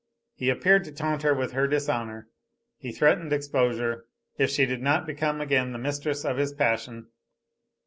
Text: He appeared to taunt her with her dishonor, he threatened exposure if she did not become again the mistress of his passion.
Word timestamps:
He 0.33 0.49
appeared 0.49 0.83
to 0.85 0.91
taunt 0.91 1.21
her 1.21 1.35
with 1.35 1.51
her 1.51 1.67
dishonor, 1.67 2.27
he 2.79 2.91
threatened 2.91 3.31
exposure 3.31 4.07
if 4.35 4.49
she 4.49 4.65
did 4.65 4.81
not 4.81 5.05
become 5.05 5.39
again 5.39 5.73
the 5.73 5.77
mistress 5.77 6.25
of 6.25 6.37
his 6.37 6.53
passion. 6.53 7.09